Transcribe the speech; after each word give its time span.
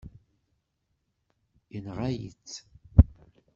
Yenɣa-yi-tt. 1.73 2.55